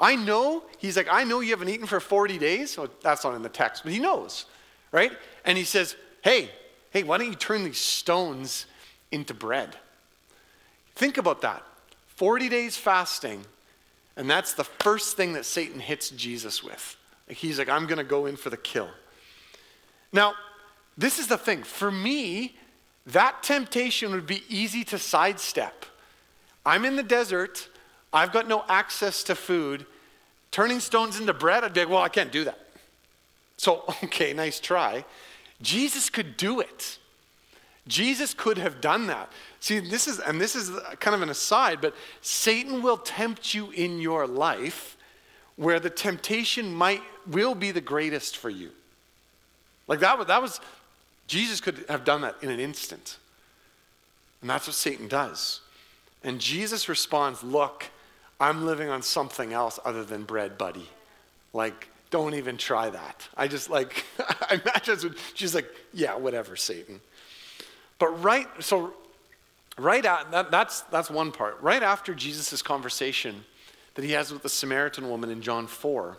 [0.00, 2.76] I know, he's like, I know you haven't eaten for 40 days.
[2.76, 4.46] Well, that's not in the text, but he knows
[4.94, 5.12] right?
[5.44, 6.50] And he says, hey,
[6.90, 8.66] hey, why don't you turn these stones
[9.10, 9.76] into bread?
[10.94, 11.62] Think about that.
[12.16, 13.44] 40 days fasting,
[14.16, 16.96] and that's the first thing that Satan hits Jesus with.
[17.28, 18.88] He's like, I'm going to go in for the kill.
[20.12, 20.34] Now,
[20.96, 21.64] this is the thing.
[21.64, 22.56] For me,
[23.06, 25.86] that temptation would be easy to sidestep.
[26.64, 27.68] I'm in the desert,
[28.12, 29.84] I've got no access to food.
[30.50, 32.58] Turning stones into bread, I'd be like, well, I can't do that.
[33.56, 35.04] So, okay, nice try.
[35.64, 36.98] Jesus could do it.
[37.86, 39.30] Jesus could have done that.
[39.60, 43.70] See, this is, and this is kind of an aside, but Satan will tempt you
[43.72, 44.96] in your life
[45.56, 48.70] where the temptation might, will be the greatest for you.
[49.86, 50.60] Like that was, that was,
[51.26, 53.18] Jesus could have done that in an instant.
[54.40, 55.60] And that's what Satan does.
[56.22, 57.90] And Jesus responds, Look,
[58.40, 60.88] I'm living on something else other than bread, buddy.
[61.52, 63.28] Like, don't even try that.
[63.36, 67.00] I just like, I imagine she's like, yeah, whatever, Satan.
[67.98, 68.92] But right, so
[69.78, 71.60] right at that, that's that's one part.
[71.60, 73.44] Right after Jesus' conversation
[73.94, 76.18] that he has with the Samaritan woman in John 4,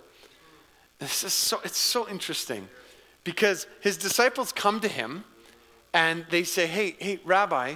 [1.00, 2.68] this is so it's so interesting
[3.24, 5.26] because his disciples come to him
[5.94, 7.76] and they say, Hey, hey, Rabbi,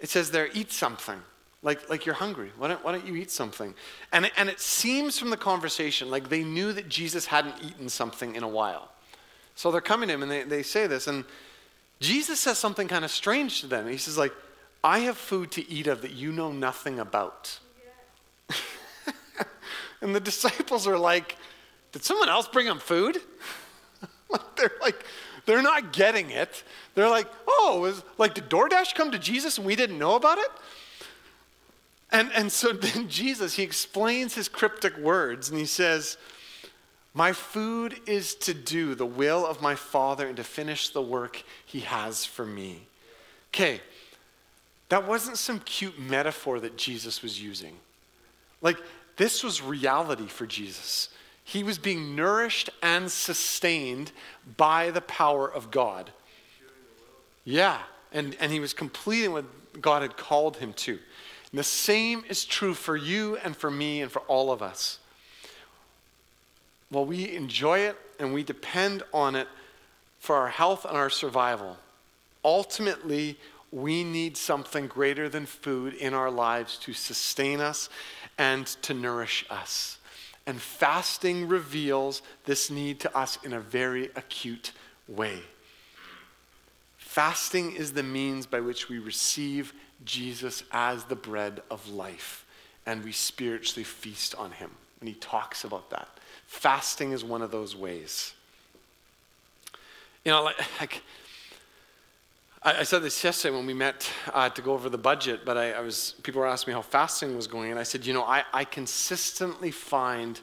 [0.00, 1.20] it says there, eat something.
[1.64, 2.52] Like, like you're hungry.
[2.58, 3.74] Why don't, why don't you eat something?
[4.12, 8.36] And and it seems from the conversation like they knew that Jesus hadn't eaten something
[8.36, 8.90] in a while.
[9.56, 11.06] So they're coming to him and they, they say this.
[11.06, 11.24] And
[12.00, 13.88] Jesus says something kind of strange to them.
[13.88, 14.32] He says, like,
[14.82, 17.58] I have food to eat of that you know nothing about.
[20.02, 21.36] and the disciples are like,
[21.92, 23.18] did someone else bring them food?
[24.28, 25.04] like they're like,
[25.46, 26.64] they're not getting it.
[26.94, 30.38] They're like, oh, was, like, did DoorDash come to Jesus and we didn't know about
[30.38, 30.50] it?
[32.14, 36.16] And, and so then Jesus, he explains his cryptic words and he says,
[37.12, 41.42] My food is to do the will of my Father and to finish the work
[41.66, 42.86] he has for me.
[43.52, 43.80] Okay,
[44.88, 47.76] that wasn't some cute metaphor that Jesus was using.
[48.62, 48.78] Like,
[49.16, 51.08] this was reality for Jesus.
[51.44, 54.10] He was being nourished and sustained
[54.56, 56.10] by the power of God.
[57.44, 57.78] Yeah,
[58.12, 59.44] and, and he was completing what
[59.80, 60.98] God had called him to.
[61.54, 64.98] And the same is true for you and for me and for all of us.
[66.88, 69.46] While we enjoy it and we depend on it
[70.18, 71.76] for our health and our survival,
[72.44, 73.38] ultimately,
[73.70, 77.88] we need something greater than food in our lives to sustain us
[78.36, 79.98] and to nourish us.
[80.48, 84.72] And fasting reveals this need to us in a very acute
[85.06, 85.38] way.
[86.98, 89.72] Fasting is the means by which we receive
[90.04, 92.44] Jesus as the bread of life
[92.86, 94.70] and we spiritually feast on him.
[95.00, 96.08] And he talks about that.
[96.46, 98.34] Fasting is one of those ways.
[100.24, 101.02] You know, like, like
[102.62, 105.56] I, I, said this yesterday when we met uh, to go over the budget, but
[105.56, 108.14] I, I, was people were asking me how fasting was going, and I said, you
[108.14, 110.40] know, I, I consistently find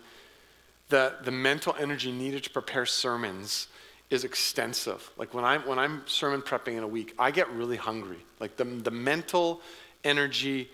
[0.90, 3.68] that the mental energy needed to prepare sermons
[4.12, 5.10] is extensive.
[5.18, 8.20] Like when I'm when I'm sermon prepping in a week, I get really hungry.
[8.40, 9.62] Like the the mental
[10.04, 10.70] energy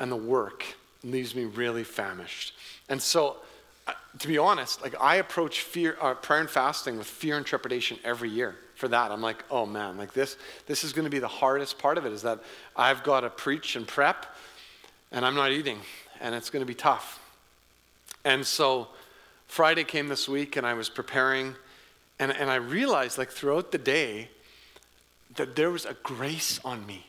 [0.00, 0.64] and the work
[1.04, 2.54] leaves me really famished.
[2.88, 3.36] And so
[4.18, 7.98] to be honest, like I approach fear, uh, prayer and fasting with fear and trepidation
[8.04, 8.56] every year.
[8.74, 10.36] For that, I'm like, oh man, like this,
[10.66, 12.12] this is going to be the hardest part of it.
[12.12, 12.40] Is that
[12.76, 14.26] I've got to preach and prep,
[15.10, 15.80] and I'm not eating,
[16.20, 17.20] and it's going to be tough.
[18.24, 18.86] And so,
[19.48, 21.56] Friday came this week, and I was preparing,
[22.18, 24.30] and and I realized, like throughout the day,
[25.36, 27.06] that there was a grace on me.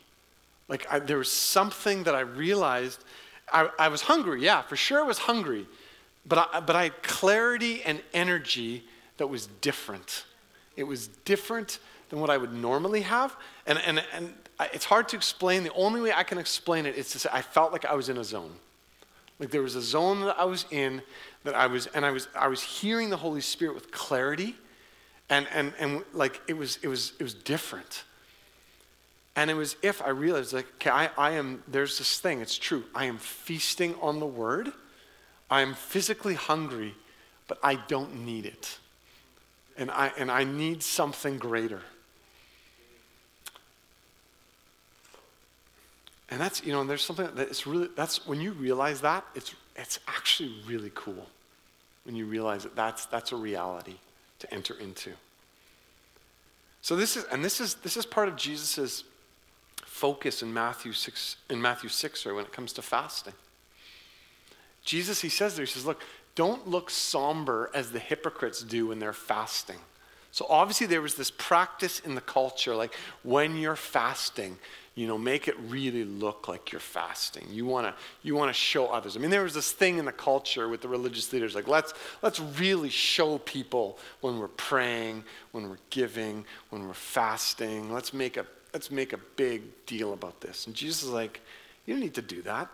[0.67, 3.03] Like I, there was something that I realized.
[3.51, 5.65] I, I was hungry, yeah, for sure I was hungry
[6.29, 8.83] but I, but I had clarity and energy
[9.17, 10.25] that was different.
[10.77, 11.79] It was different
[12.09, 13.35] than what I would normally have.
[13.65, 14.33] And, and, and
[14.73, 15.63] it's hard to explain.
[15.63, 18.09] The only way I can explain it is to say I felt like I was
[18.09, 18.53] in a zone.
[19.39, 21.01] Like there was a zone that I was in
[21.43, 24.55] that I was, and I was, I was hearing the Holy Spirit with clarity.
[25.29, 28.03] And, and, and like it was, it was, it was different.
[29.35, 32.57] And it was if I realized, like, okay, I, I am, there's this thing, it's
[32.57, 32.83] true.
[32.93, 34.73] I am feasting on the word
[35.49, 36.93] I'm physically hungry,
[37.47, 38.77] but I don't need it.
[39.77, 41.81] And I, and I need something greater.
[46.29, 49.55] And that's, you know, and there's something that's really, that's, when you realize that, it's,
[49.75, 51.25] it's actually really cool
[52.03, 53.95] when you realize that that's, that's a reality
[54.39, 55.11] to enter into.
[56.81, 59.03] So this is, and this is, this is part of Jesus'
[59.85, 63.33] focus in Matthew 6, in Matthew 6, right, when it comes to fasting.
[64.83, 66.03] Jesus, he says there, he says, look,
[66.35, 69.77] don't look somber as the hypocrites do when they're fasting.
[70.31, 74.57] So obviously there was this practice in the culture, like when you're fasting,
[74.99, 77.47] you know, make it really look like you're fasting.
[77.49, 79.15] You want to you want to show others.
[79.15, 81.93] I mean, there was this thing in the culture with the religious leaders, like let's
[82.21, 85.23] let's really show people when we're praying,
[85.53, 87.93] when we're giving, when we're fasting.
[87.93, 90.67] Let's make a let's make a big deal about this.
[90.67, 91.39] And Jesus is like,
[91.85, 92.67] you don't need to do that.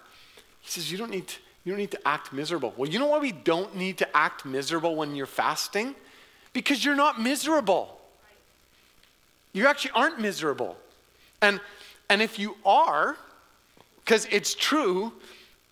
[0.62, 2.74] He says you don't need to, you don't need to act miserable.
[2.76, 5.94] Well, you know why we don't need to act miserable when you're fasting?
[6.54, 8.02] Because you're not miserable.
[9.54, 10.76] You actually aren't miserable.
[11.40, 11.60] And,
[12.10, 13.18] and if you are,
[14.04, 15.14] because it's true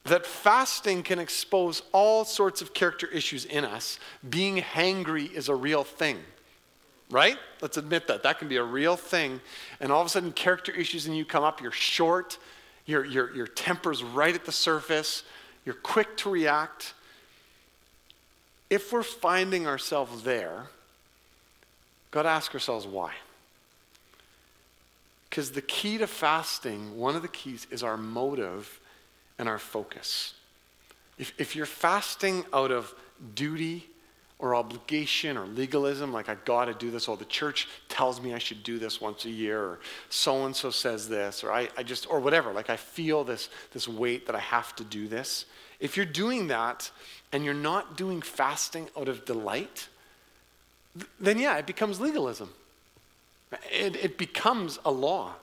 [0.06, 5.56] that fasting can expose all sorts of character issues in us, being hangry is a
[5.56, 6.18] real thing.
[7.10, 7.38] Right?
[7.62, 8.24] Let's admit that.
[8.24, 9.40] That can be a real thing.
[9.80, 11.62] And all of a sudden, character issues in you come up.
[11.62, 12.38] You're short,
[12.86, 15.24] your, your, your temper's right at the surface
[15.66, 16.94] you're quick to react.
[18.70, 20.68] If we're finding ourselves there,
[22.12, 23.14] got to ask ourselves why.
[25.34, 28.80] Because the key to fasting, one of the keys is our motive
[29.40, 30.36] and our focus.
[31.18, 32.94] If, if you're fasting out of
[33.34, 33.90] duty
[34.38, 38.36] or obligation or legalism, like I got to do this, or the church tells me
[38.36, 41.68] I should do this once a year, or so and so says this, or I,
[41.76, 45.08] I just, or whatever, like I feel this, this weight that I have to do
[45.08, 45.46] this.
[45.80, 46.92] If you're doing that
[47.32, 49.88] and you're not doing fasting out of delight,
[51.20, 52.52] then yeah, it becomes legalism.
[53.72, 55.34] It, it becomes a law.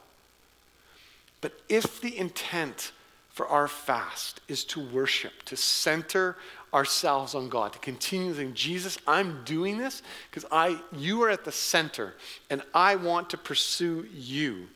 [1.41, 2.93] But if the intent
[3.31, 6.37] for our fast is to worship, to center
[6.75, 11.45] ourselves on God, to continue saying, Jesus, I'm doing this because I you are at
[11.45, 12.15] the center
[12.51, 14.67] and I want to pursue you.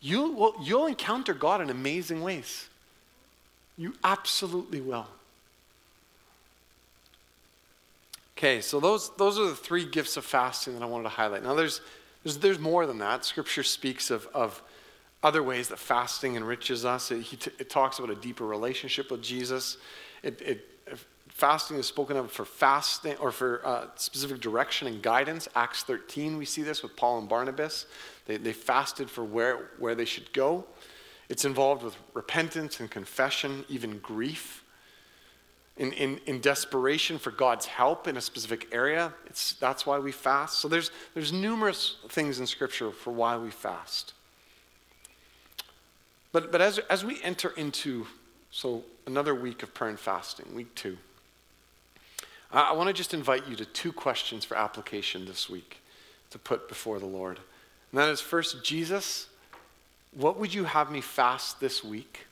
[0.00, 2.68] You'll, you'll encounter God in amazing ways.
[3.76, 5.08] You absolutely will.
[8.38, 11.42] Okay, so those, those are the three gifts of fasting that I wanted to highlight.
[11.42, 11.80] Now, there's,
[12.22, 13.24] there's, there's more than that.
[13.24, 14.62] Scripture speaks of, of,
[15.24, 17.10] other ways that fasting enriches us.
[17.10, 19.78] It, t- it talks about a deeper relationship with Jesus.
[20.22, 20.68] It, it,
[21.26, 25.48] fasting is spoken of for fasting or for uh, specific direction and guidance.
[25.56, 27.86] Acts 13, we see this with Paul and Barnabas.
[28.26, 30.64] They, they fasted for where, where they should go.
[31.28, 34.62] It's involved with repentance and confession, even grief.
[35.78, 40.10] In, in, in desperation for God's help in a specific area, it's, that's why we
[40.10, 40.58] fast.
[40.58, 44.12] So there's, there's numerous things in Scripture for why we fast.
[46.32, 48.08] But, but as, as we enter into
[48.50, 50.98] so another week of prayer and fasting, week two,
[52.52, 55.80] I, I want to just invite you to two questions for application this week
[56.30, 57.38] to put before the Lord.
[57.92, 59.28] And that is first, Jesus,
[60.12, 62.26] what would you have me fast this week?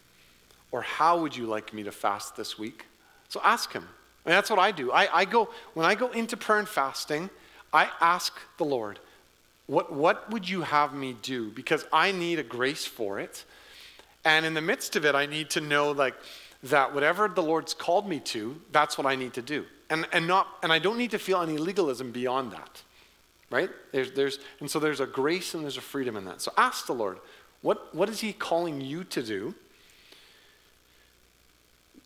[0.73, 2.87] Or how would you like me to fast this week?
[3.29, 3.87] So ask him.
[4.25, 4.91] And that's what I do.
[4.91, 7.31] I, I go, when I go into prayer and fasting,
[7.73, 8.99] I ask the Lord,
[9.67, 11.51] what, what would you have me do?
[11.51, 13.45] Because I need a grace for it.
[14.25, 16.15] And in the midst of it, I need to know like
[16.65, 19.65] that whatever the Lord's called me to, that's what I need to do.
[19.91, 22.83] And, and, not, and I don't need to feel any legalism beyond that.
[23.51, 23.71] Right?
[23.93, 26.41] There's, there's, and so there's a grace and there's a freedom in that.
[26.41, 27.19] So ask the Lord,
[27.63, 29.55] what, what is He calling you to do?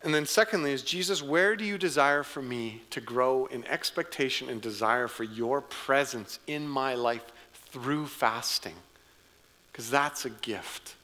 [0.03, 4.49] And then, secondly, is Jesus, where do you desire for me to grow in expectation
[4.49, 7.23] and desire for your presence in my life
[7.69, 8.73] through fasting?
[9.71, 10.95] Because that's a gift.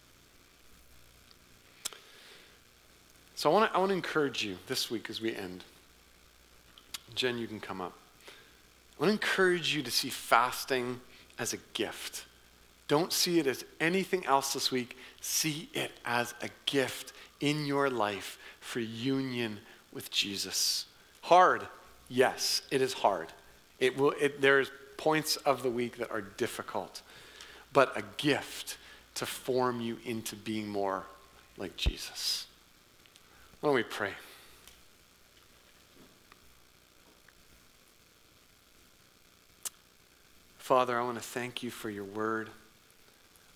[3.35, 5.63] So I want to I encourage you this week as we end.
[7.13, 7.93] Jen, you can come up.
[8.97, 10.99] I want to encourage you to see fasting
[11.37, 12.25] as a gift.
[12.88, 14.97] Don't see it as anything else this week.
[15.19, 19.59] See it as a gift in your life for union
[19.91, 20.85] with Jesus.
[21.23, 21.67] Hard,
[22.07, 23.33] yes, it is hard.
[23.79, 24.11] It will.
[24.19, 27.01] It, there's points of the week that are difficult,
[27.73, 28.77] but a gift
[29.15, 31.03] to form you into being more
[31.57, 32.47] like Jesus.
[33.59, 34.13] Why don't we pray?
[40.57, 42.49] Father, I want to thank you for your word.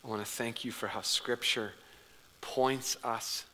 [0.03, 1.73] I want to thank you for how Scripture
[2.41, 3.45] points us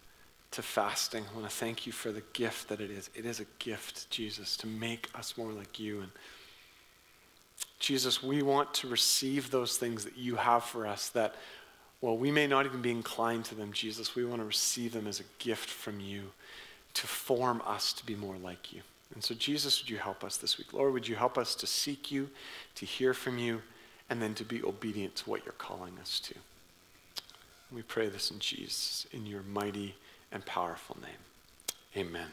[0.51, 1.25] to fasting.
[1.29, 3.09] I want to thank you for the gift that it is.
[3.15, 6.01] It is a gift, Jesus, to make us more like you.
[6.01, 6.11] And
[7.79, 11.35] Jesus, we want to receive those things that you have for us that
[11.99, 14.15] well, we may not even be inclined to them, Jesus.
[14.15, 16.23] We want to receive them as a gift from you
[16.93, 18.81] to form us to be more like you.
[19.13, 20.73] And so, Jesus, would you help us this week?
[20.73, 22.29] Lord, would you help us to seek you,
[22.75, 23.61] to hear from you,
[24.09, 26.35] and then to be obedient to what you're calling us to?
[27.71, 29.95] We pray this in Jesus, in your mighty
[30.31, 32.05] and powerful name.
[32.05, 32.29] Amen.